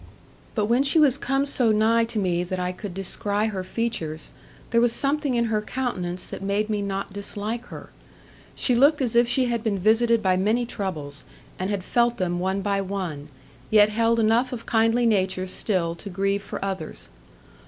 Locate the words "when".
0.65-0.81